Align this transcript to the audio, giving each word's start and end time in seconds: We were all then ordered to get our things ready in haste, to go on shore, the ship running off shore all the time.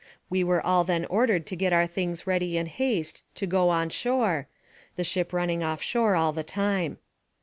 We 0.31 0.43
were 0.43 0.65
all 0.65 0.83
then 0.83 1.05
ordered 1.05 1.45
to 1.45 1.55
get 1.55 1.71
our 1.73 1.85
things 1.85 2.25
ready 2.25 2.57
in 2.57 2.65
haste, 2.65 3.21
to 3.35 3.45
go 3.45 3.69
on 3.69 3.89
shore, 3.91 4.47
the 4.95 5.03
ship 5.03 5.31
running 5.31 5.63
off 5.63 5.83
shore 5.83 6.15
all 6.15 6.33
the 6.33 6.41
time. 6.43 6.97